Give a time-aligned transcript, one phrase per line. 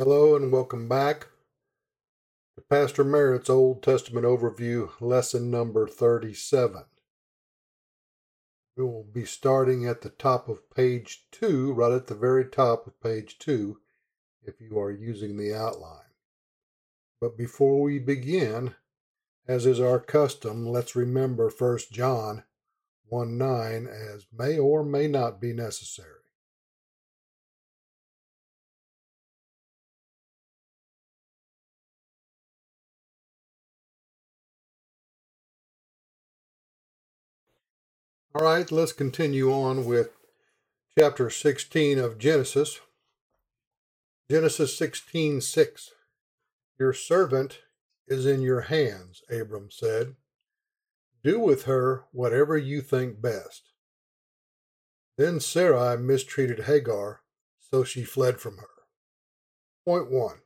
[0.00, 1.26] Hello and welcome back
[2.54, 6.84] to Pastor Merritt's Old Testament Overview, lesson number 37.
[8.76, 12.86] We will be starting at the top of page 2, right at the very top
[12.86, 13.80] of page 2,
[14.44, 16.12] if you are using the outline.
[17.20, 18.76] But before we begin,
[19.48, 22.44] as is our custom, let's remember 1 John
[23.08, 26.17] 1 9 as may or may not be necessary.
[38.34, 40.10] All right, let's continue on with
[40.98, 42.78] chapter 16 of Genesis.
[44.30, 45.90] Genesis 16 6.
[46.78, 47.60] Your servant
[48.06, 50.16] is in your hands, Abram said.
[51.24, 53.70] Do with her whatever you think best.
[55.16, 57.22] Then Sarai mistreated Hagar,
[57.58, 58.68] so she fled from her.
[59.86, 60.36] Point 1.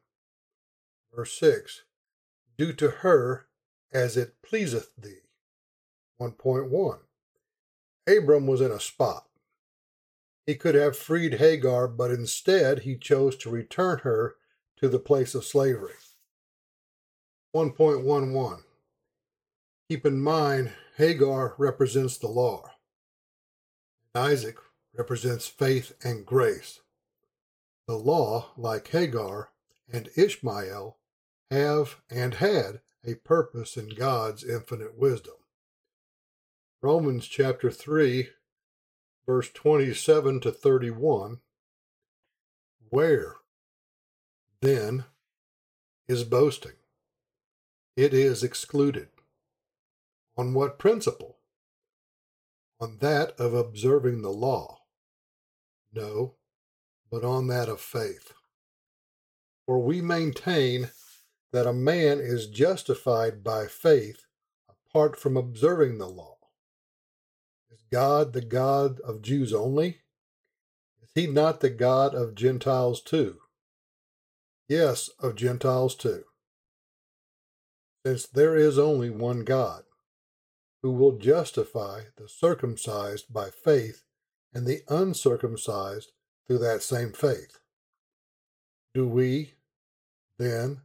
[1.12, 1.83] Verse 6.
[2.56, 3.48] Do to her
[3.92, 5.22] as it pleaseth thee.
[6.20, 7.00] 1.1
[8.06, 9.27] Abram was in a spot.
[10.47, 14.36] He could have freed Hagar, but instead he chose to return her
[14.78, 15.95] to the place of slavery.
[17.55, 18.62] 1.11
[19.89, 22.70] Keep in mind, Hagar represents the law.
[24.14, 24.56] Isaac
[24.97, 26.80] represents faith and grace.
[27.86, 29.50] The law, like Hagar
[29.92, 30.97] and Ishmael,
[31.50, 35.34] have and had a purpose in God's infinite wisdom.
[36.84, 38.30] Romans chapter 3,
[39.25, 41.39] verse 27 to 31.
[42.91, 43.36] Where,
[44.61, 45.05] then,
[46.08, 46.72] is boasting?
[47.97, 49.11] It is excluded.
[50.36, 51.39] On what principle?
[52.80, 54.80] On that of observing the law?
[55.94, 56.34] No,
[57.12, 58.33] but on that of faith.
[59.67, 60.91] For we maintain
[61.52, 64.24] that a man is justified by faith
[64.68, 66.39] apart from observing the law.
[67.92, 70.01] God the God of Jews only?
[71.03, 73.36] Is he not the God of Gentiles too?
[74.67, 76.25] Yes, of Gentiles too.
[78.07, 79.85] Since there is only one God,
[80.83, 84.03] who will justify the circumcised by faith
[84.55, 86.13] and the uncircumcised
[86.47, 87.59] through that same faith.
[88.95, 89.55] Do we,
[90.39, 90.80] then,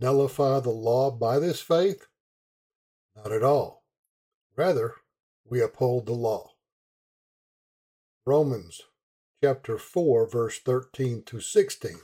[0.00, 2.06] nullify the law by this faith?
[3.14, 3.84] Not at all.
[4.56, 4.94] Rather,
[5.50, 6.52] we uphold the law.
[8.24, 8.82] Romans
[9.42, 11.96] chapter 4, verse 13 to 16.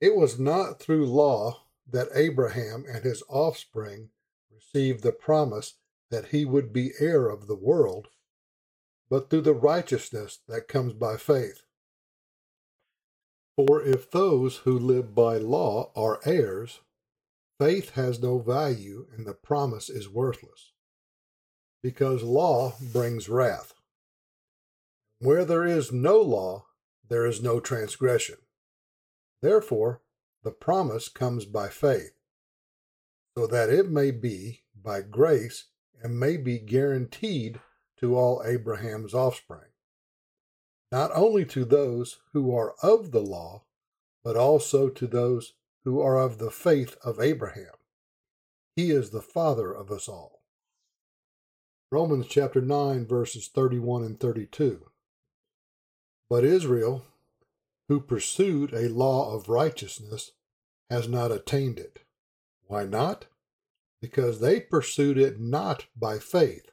[0.00, 4.10] It was not through law that Abraham and his offspring
[4.52, 5.74] received the promise
[6.10, 8.08] that he would be heir of the world,
[9.10, 11.62] but through the righteousness that comes by faith.
[13.56, 16.80] For if those who live by law are heirs,
[17.58, 20.71] faith has no value and the promise is worthless
[21.82, 23.74] because law brings wrath.
[25.18, 26.66] Where there is no law,
[27.08, 28.36] there is no transgression.
[29.40, 30.00] Therefore,
[30.44, 32.12] the promise comes by faith,
[33.36, 35.66] so that it may be by grace
[36.02, 37.60] and may be guaranteed
[37.98, 39.70] to all Abraham's offspring,
[40.90, 43.64] not only to those who are of the law,
[44.24, 45.54] but also to those
[45.84, 47.74] who are of the faith of Abraham.
[48.74, 50.41] He is the father of us all.
[51.92, 54.86] Romans chapter 9, verses 31 and 32.
[56.30, 57.04] But Israel,
[57.86, 60.30] who pursued a law of righteousness,
[60.88, 61.98] has not attained it.
[62.66, 63.26] Why not?
[64.00, 66.70] Because they pursued it not by faith,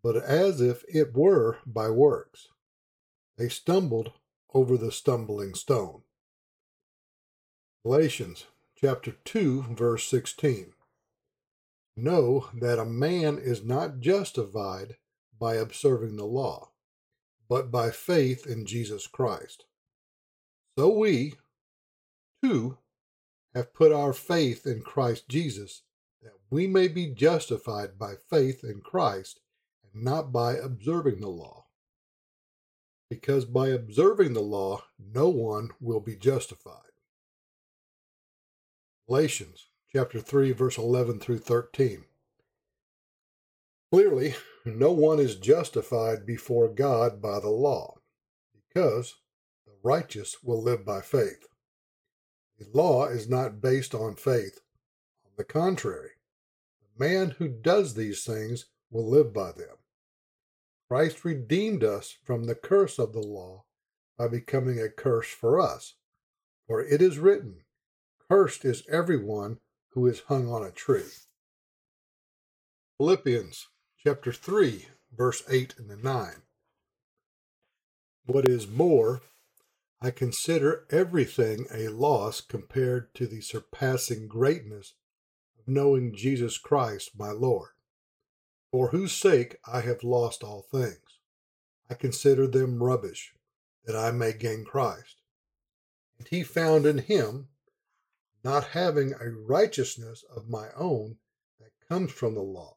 [0.00, 2.50] but as if it were by works.
[3.36, 4.12] They stumbled
[4.54, 6.02] over the stumbling stone.
[7.82, 8.44] Galatians
[8.76, 10.74] chapter 2, verse 16.
[11.96, 14.96] Know that a man is not justified
[15.38, 16.70] by observing the law,
[17.48, 19.64] but by faith in Jesus Christ.
[20.78, 21.34] So we,
[22.42, 22.78] too,
[23.54, 25.82] have put our faith in Christ Jesus,
[26.22, 29.40] that we may be justified by faith in Christ
[29.92, 31.66] and not by observing the law.
[33.08, 36.76] Because by observing the law, no one will be justified.
[39.08, 42.04] Galatians chapter 3, verse 11 through 13.
[43.90, 47.96] Clearly, no one is justified before God by the law,
[48.54, 49.16] because
[49.66, 51.48] the righteous will live by faith.
[52.58, 54.60] The law is not based on faith.
[55.24, 56.10] On the contrary,
[56.80, 59.76] the man who does these things will live by them.
[60.88, 63.64] Christ redeemed us from the curse of the law
[64.16, 65.94] by becoming a curse for us,
[66.68, 67.64] For it is written,
[68.28, 69.58] Cursed is everyone
[69.92, 71.10] who is hung on a tree.
[72.98, 73.68] Philippians
[74.02, 76.30] chapter 3, verse 8 and 9.
[78.26, 79.22] What is more,
[80.00, 84.94] I consider everything a loss compared to the surpassing greatness
[85.58, 87.70] of knowing Jesus Christ my Lord,
[88.70, 91.18] for whose sake I have lost all things.
[91.90, 93.34] I consider them rubbish,
[93.84, 95.20] that I may gain Christ.
[96.18, 97.48] And he found in him,
[98.42, 101.16] not having a righteousness of my own
[101.58, 102.74] that comes from the law,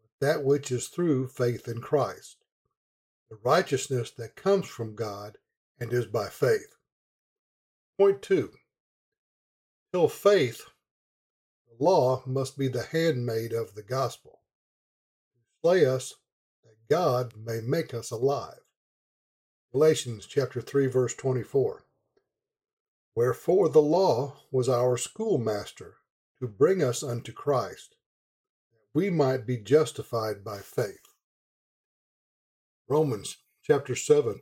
[0.00, 2.44] but that which is through faith in Christ,
[3.30, 5.38] the righteousness that comes from God
[5.78, 6.74] and is by faith.
[7.98, 8.52] Point two.
[9.92, 10.66] Till faith,
[11.66, 14.40] the law must be the handmaid of the gospel,
[15.32, 16.14] to slay us
[16.64, 18.60] that God may make us alive.
[19.72, 21.84] Galatians chapter 3 verse 24.
[23.14, 25.96] Wherefore the law was our schoolmaster
[26.40, 27.96] to bring us unto Christ,
[28.70, 31.14] that we might be justified by faith.
[32.88, 34.40] Romans chapter 7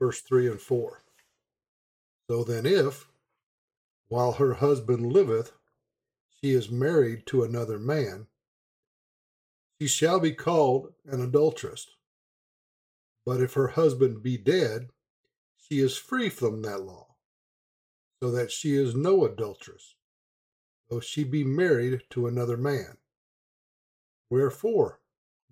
[0.00, 1.04] verse 3 and 4.
[2.28, 3.06] So then, if,
[4.08, 5.52] while her husband liveth,
[6.40, 8.26] she is married to another man,
[9.78, 11.86] she shall be called an adulteress.
[13.26, 14.88] But if her husband be dead,
[15.56, 17.09] she is free from that law,
[18.22, 19.94] so that she is no adulteress,
[20.88, 22.98] though she be married to another man.
[24.28, 25.00] Wherefore,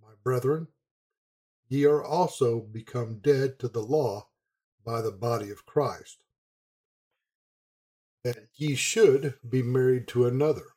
[0.02, 0.68] my brethren,
[1.68, 4.28] ye are also become dead to the law
[4.84, 6.24] by the body of Christ,
[8.22, 10.74] that ye should be married to another,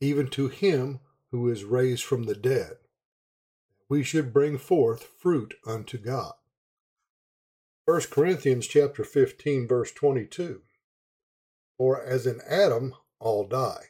[0.00, 1.00] even to him
[1.32, 6.34] who is raised from the dead, that we should bring forth fruit unto God.
[7.84, 10.62] 1 Corinthians chapter 15 verse 22
[11.80, 13.86] For as in Adam all die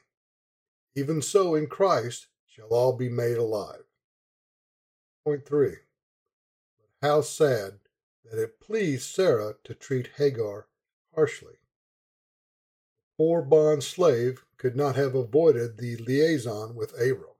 [0.94, 3.84] even so in Christ shall all be made alive.
[5.24, 5.76] Point 3
[6.78, 7.80] But how sad
[8.24, 10.68] that it pleased Sarah to treat Hagar
[11.14, 11.54] harshly.
[11.54, 17.36] The poor bond slave could not have avoided the liaison with Abram.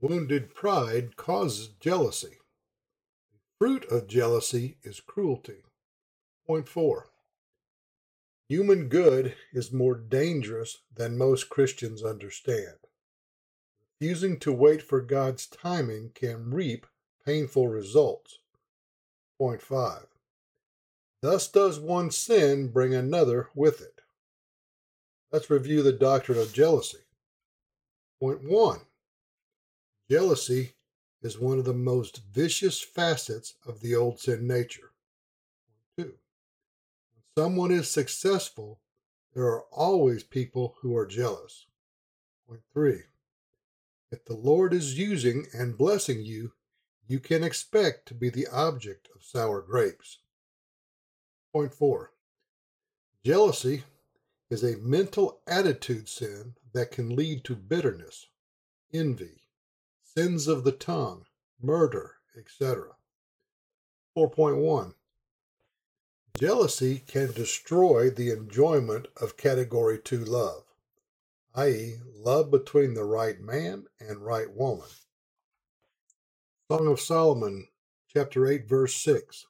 [0.00, 2.38] Wounded pride causes jealousy.
[3.32, 5.64] The fruit of jealousy is cruelty.
[6.46, 7.10] Point four.
[8.48, 12.76] Human good is more dangerous than most Christians understand.
[14.00, 16.86] Refusing to wait for God's timing can reap
[17.24, 18.38] painful results.
[19.38, 20.06] Point 5.
[21.22, 24.00] Thus does one sin bring another with it.
[25.32, 26.98] Let's review the doctrine of jealousy.
[28.20, 28.80] Point 1.
[30.08, 30.74] Jealousy
[31.20, 34.85] is one of the most vicious facets of the old sin nature.
[37.36, 37.50] Point 2.
[37.50, 38.80] When someone is successful,
[39.34, 41.66] there are always people who are jealous.
[42.48, 43.02] Point 3.
[44.10, 46.52] If the Lord is using and blessing you,
[47.06, 50.18] you can expect to be the object of sour grapes.
[51.52, 52.12] Point four
[53.24, 53.84] jealousy
[54.50, 58.28] is a mental attitude sin that can lead to bitterness,
[58.92, 59.42] envy,
[60.02, 61.24] sins of the tongue,
[61.60, 62.96] murder, etc.
[64.16, 64.94] 4.1
[66.38, 70.64] Jealousy can destroy the enjoyment of category 2 love,
[71.54, 74.88] i.e., love between the right man and right woman.
[76.70, 77.68] Song of Solomon,
[78.12, 79.46] chapter 8, verse 6.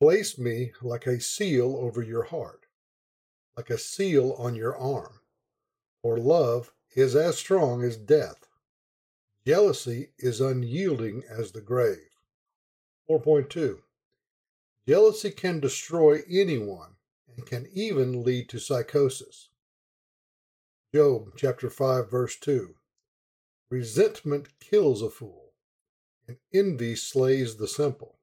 [0.00, 2.64] Place me like a seal over your heart,
[3.54, 5.20] like a seal on your arm.
[6.00, 8.48] For love is as strong as death.
[9.46, 12.08] Jealousy is unyielding as the grave.
[13.10, 13.80] 4.2
[14.88, 16.94] Jealousy can destroy anyone
[17.36, 19.50] and can even lead to psychosis.
[20.94, 22.74] Job chapter 5 verse 2
[23.70, 25.52] Resentment kills a fool
[26.26, 28.18] and envy slays the simple.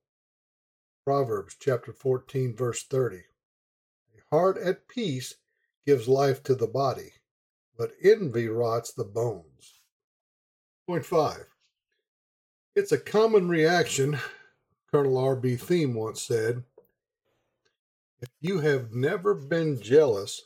[1.06, 3.18] Proverbs chapter 14, verse 30.
[3.18, 5.36] A heart at peace
[5.86, 7.12] gives life to the body,
[7.78, 9.82] but envy rots the bones.
[10.88, 11.46] Point 5.
[12.76, 14.18] It's a common reaction,
[14.92, 15.56] Colonel R.B.
[15.56, 16.64] Thieme once said.
[18.22, 20.44] If you have never been jealous,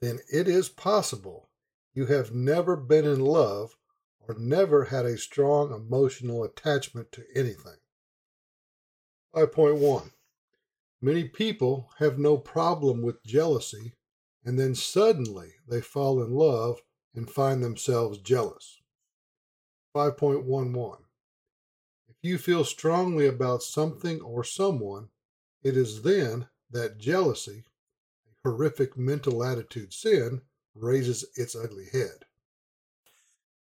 [0.00, 1.48] then it is possible
[1.94, 3.76] you have never been in love
[4.20, 7.78] or never had a strong emotional attachment to anything.
[9.34, 10.12] 5.1
[11.00, 13.94] Many people have no problem with jealousy,
[14.44, 16.80] and then suddenly they fall in love
[17.14, 18.80] and find themselves jealous.
[19.94, 20.98] 5.11
[22.20, 25.10] If you feel strongly about something or someone,
[25.62, 27.64] it is then that jealousy,
[28.26, 30.42] a horrific mental attitude sin
[30.74, 32.24] raises its ugly head.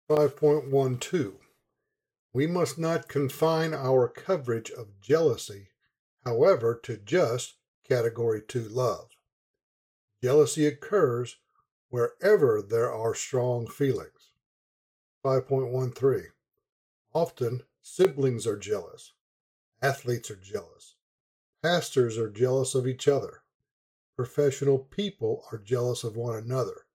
[0.07, 1.39] 5.12
[2.33, 5.69] We must not confine our coverage of jealousy,
[6.23, 9.09] however, to just Category 2 love.
[10.21, 11.37] Jealousy occurs
[11.89, 14.33] wherever there are strong feelings.
[15.23, 16.25] 5.13
[17.13, 19.13] Often siblings are jealous,
[19.79, 20.95] athletes are jealous,
[21.61, 23.43] pastors are jealous of each other,
[24.15, 26.87] professional people are jealous of one another,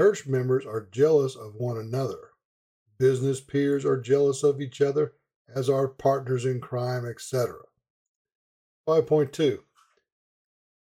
[0.00, 2.30] church members are jealous of one another,
[2.98, 5.12] business peers are jealous of each other,
[5.54, 7.60] as are partners in crime, etc.
[8.88, 9.58] 5.2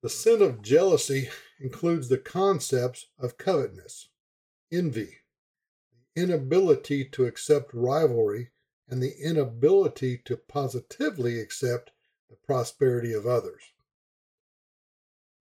[0.03, 1.29] the sin of jealousy
[1.61, 4.09] includes the concepts of covetousness,
[4.69, 5.17] envy,
[6.13, 8.51] the inability to accept rivalry,
[8.89, 11.91] and the inability to positively accept
[12.29, 13.61] the prosperity of others.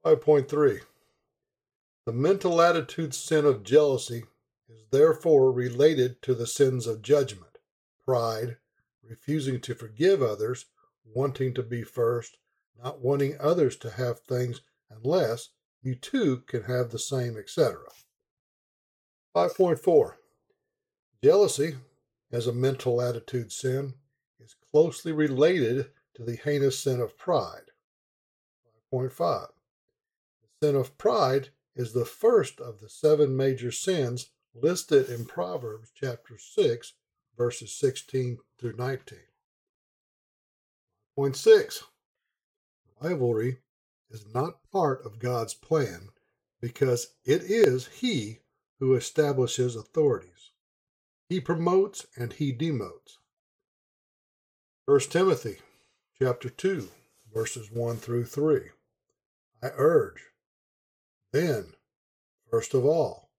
[0.04, 0.80] 5.3
[2.04, 4.24] The mental attitude sin of jealousy
[4.68, 7.58] is therefore related to the sins of judgment,
[8.04, 8.56] pride,
[9.08, 10.66] refusing to forgive others,
[11.04, 12.38] wanting to be first,
[12.82, 15.50] not wanting others to have things unless
[15.82, 17.78] you too can have the same, etc.
[19.34, 20.14] 5.4
[21.22, 21.76] Jealousy,
[22.32, 23.94] as a mental attitude sin,
[24.40, 27.70] is closely related to the heinous sin of pride.
[28.92, 29.48] 5.5
[30.40, 35.90] The sin of pride is the first of the seven major sins listed in Proverbs
[35.94, 36.94] chapter 6,
[37.36, 39.18] verses 16 through 19.
[41.18, 41.82] 5.6
[43.00, 43.58] rivalry
[44.10, 46.08] is not part of God's plan
[46.60, 48.38] because it is He
[48.78, 50.51] who establishes authorities.
[51.32, 53.16] He promotes and He demotes.
[54.84, 55.60] 1 Timothy
[56.18, 56.90] chapter 2
[57.32, 58.60] verses 1 through 3.
[59.62, 60.24] I urge,
[61.32, 61.72] then,
[62.50, 63.30] first of all,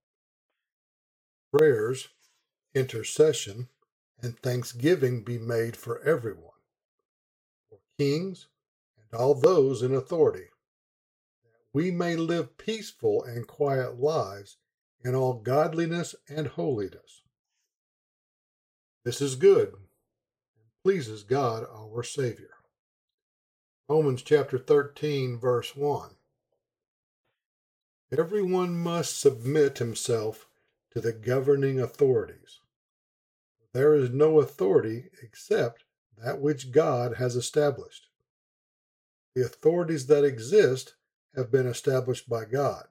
[1.56, 2.08] prayers,
[2.74, 3.70] intercession,
[4.24, 6.50] and thanksgiving be made for everyone,
[7.70, 8.48] for kings,
[8.98, 10.48] and all those in authority,
[11.44, 14.58] that we may live peaceful and quiet lives
[15.06, 17.23] in all godliness and holiness.
[19.06, 22.52] This is good and pleases God our Savior.
[23.90, 26.12] Romans chapter 13, verse 1.
[28.18, 30.48] Everyone must submit himself
[30.94, 32.62] to the governing authorities.
[33.74, 35.84] There is no authority except
[36.18, 38.08] that which God has established.
[39.36, 40.94] The authorities that exist
[41.36, 42.86] have been established by God.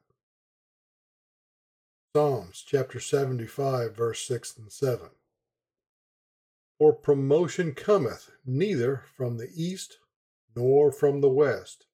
[2.14, 5.09] Psalms chapter 75, verse 6 and 7.
[6.78, 9.98] For promotion cometh neither from the east,
[10.56, 11.86] nor from the west,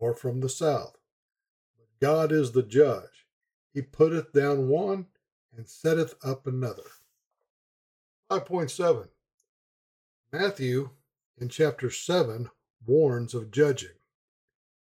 [0.00, 0.96] nor from the south.
[1.76, 3.26] But God is the judge.
[3.74, 5.06] He putteth down one
[5.56, 6.84] and setteth up another.
[8.30, 9.08] 5.7
[10.32, 10.90] Matthew
[11.38, 12.48] in chapter 7
[12.86, 13.96] warns of judging.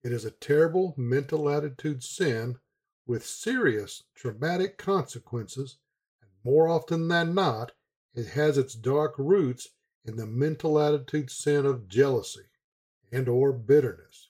[0.04, 2.60] It is a terrible mental attitude sin
[3.06, 5.78] with serious traumatic consequences,
[6.22, 7.74] and more often than not,
[8.16, 9.70] it has its dark roots
[10.04, 12.48] in the mental attitude sin of jealousy
[13.12, 14.30] and or bitterness.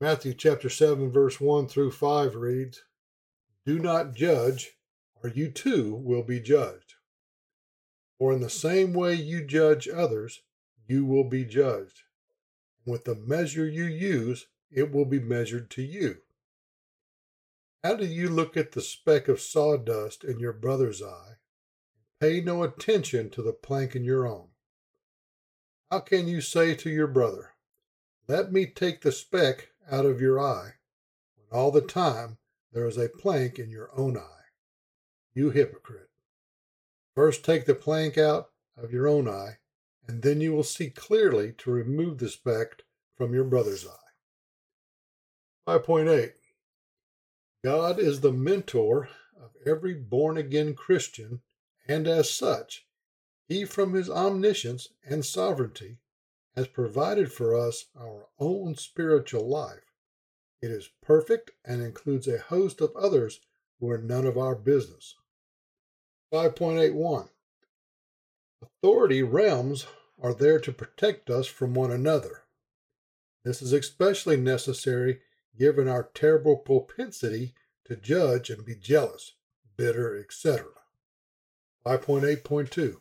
[0.00, 2.82] Matthew chapter 7 verse 1 through 5 reads,
[3.66, 4.76] Do not judge,
[5.22, 6.94] or you too will be judged.
[8.18, 10.42] For in the same way you judge others,
[10.86, 12.02] you will be judged
[12.88, 16.18] with the measure you use, it will be measured to you.
[17.84, 21.36] How do you look at the speck of sawdust in your brother's eye
[22.20, 24.48] pay no attention to the plank in your own?
[25.90, 27.54] How can you say to your brother,
[28.26, 30.74] Let me take the speck out of your eye,
[31.36, 32.38] when all the time
[32.72, 34.44] there is a plank in your own eye?
[35.32, 36.10] You hypocrite.
[37.14, 39.58] First take the plank out of your own eye,
[40.06, 42.82] and then you will see clearly to remove the speck
[43.16, 44.08] from your brother's eye.
[45.66, 46.32] 5.8
[47.64, 51.40] God is the mentor of every born again Christian,
[51.88, 52.86] and as such,
[53.46, 55.98] He, from His omniscience and sovereignty,
[56.54, 59.92] has provided for us our own spiritual life.
[60.60, 63.40] It is perfect and includes a host of others
[63.80, 65.14] who are none of our business.
[66.32, 67.28] 5.81
[68.60, 69.86] Authority realms
[70.20, 72.42] are there to protect us from one another.
[73.44, 75.20] This is especially necessary
[75.56, 77.54] given our terrible propensity
[77.84, 79.34] to judge and be jealous,
[79.76, 80.66] bitter, etc.
[81.88, 82.96] 5.8.2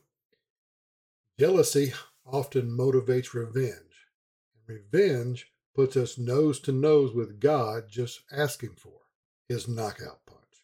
[1.38, 1.92] Jealousy
[2.26, 4.08] often motivates revenge,
[4.56, 9.02] and revenge puts us nose to nose with God just asking for
[9.50, 10.64] his knockout punch.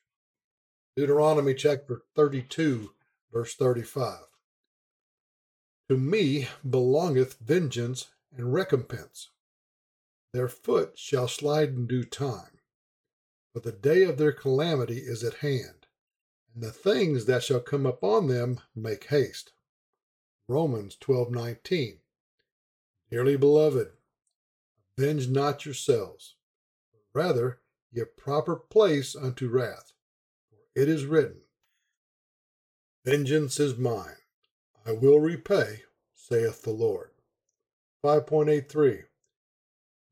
[0.96, 2.92] Deuteronomy chapter 32,
[3.34, 4.20] verse 35.
[5.90, 9.32] To me belongeth vengeance and recompense.
[10.32, 12.62] Their foot shall slide in due time,
[13.52, 15.83] for the day of their calamity is at hand,
[16.54, 19.54] and the things that shall come upon them make haste.
[20.48, 22.00] Romans 12:19.
[23.10, 23.94] Dearly beloved,
[24.98, 26.36] avenge not yourselves,
[26.92, 27.62] but rather
[27.94, 29.94] give proper place unto wrath,
[30.50, 31.44] for it is written,
[33.06, 34.18] Vengeance is mine,
[34.86, 35.84] I will repay,
[36.14, 37.12] saith the Lord.
[38.04, 39.06] 5.83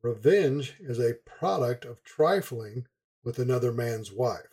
[0.01, 2.88] Revenge is a product of trifling
[3.24, 4.50] with another man's wife.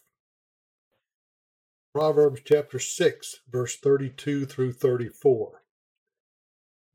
[1.99, 5.65] Proverbs chapter 6, verse 32 through 34.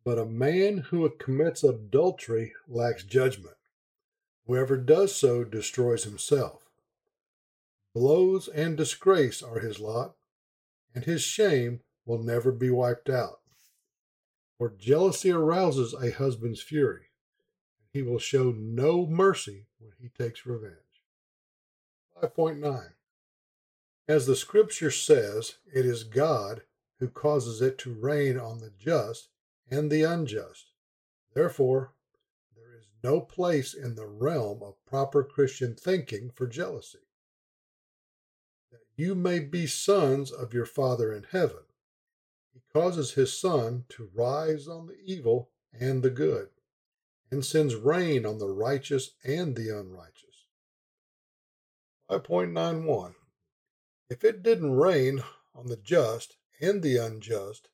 [0.05, 3.57] But a man who commits adultery lacks judgment.
[4.47, 6.69] Whoever does so destroys himself.
[7.93, 10.15] Blows and disgrace are his lot,
[10.95, 13.41] and his shame will never be wiped out.
[14.57, 17.09] For jealousy arouses a husband's fury,
[17.77, 20.77] and he will show no mercy when he takes revenge.
[22.23, 22.91] 5.9
[24.07, 26.63] As the scripture says, it is God
[26.99, 29.29] who causes it to rain on the just
[29.69, 30.71] and the unjust.
[31.33, 31.93] Therefore,
[32.55, 36.99] there is no place in the realm of proper Christian thinking for jealousy.
[38.71, 41.63] That you may be sons of your Father in heaven.
[42.53, 46.49] He causes his sun to rise on the evil and the good,
[47.31, 50.45] and sends rain on the righteous and the unrighteous.
[52.09, 53.15] 5.91
[54.13, 55.23] If it didn't rain
[55.55, 57.69] on the just and the unjust,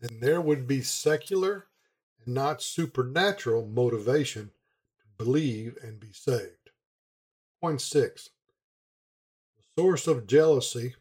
[0.00, 1.66] then there would be secular
[2.24, 4.52] and not supernatural motivation
[5.00, 6.70] to believe and be saved.
[7.60, 8.30] Point six
[9.58, 10.94] the source of jealousy,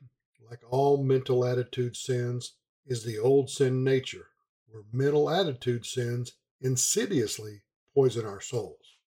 [0.50, 4.28] like all mental attitude sins, is the old sin nature,
[4.68, 7.62] where mental attitude sins insidiously
[7.96, 8.98] poison our souls.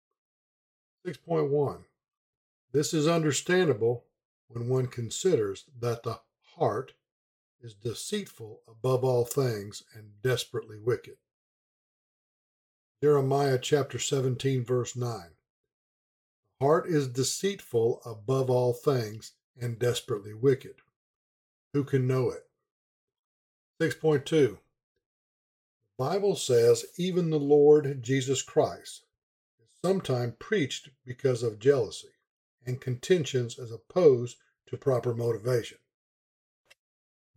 [1.07, 1.85] 6.1
[2.73, 4.06] This is understandable
[4.48, 6.20] when one considers that the
[6.56, 6.92] heart
[7.61, 11.16] is deceitful above all things and desperately wicked.
[13.02, 15.11] Jeremiah chapter 17, verse 9.
[16.61, 20.76] The heart is deceitful above all things and desperately wicked.
[21.72, 22.48] Who can know it?
[23.80, 24.24] 6.2.
[24.30, 24.59] The
[25.98, 29.04] Bible says even the Lord Jesus Christ
[29.61, 32.15] is sometimes preached because of jealousy
[32.66, 35.79] and contentions as opposed to proper motivation.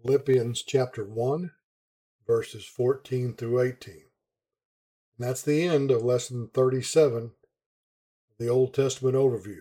[0.02, 1.52] Philippians chapter 1,
[2.26, 3.94] verses 14 through 18.
[3.94, 7.32] And that's the end of lesson 37 of
[8.38, 9.60] the Old Testament overview.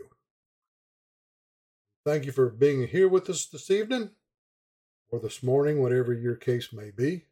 [2.05, 4.11] Thank you for being here with us this evening
[5.11, 7.25] or this morning, whatever your case may be.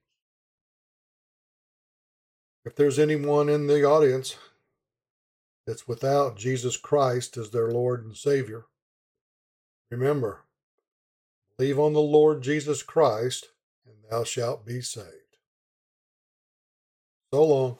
[2.65, 4.37] If there's anyone in the audience
[5.67, 8.67] that's without Jesus Christ as their Lord and Savior,
[9.91, 10.41] remember,
[11.59, 13.49] Believe on the Lord Jesus Christ,
[13.87, 15.07] and thou shalt be saved.
[17.33, 17.79] So long.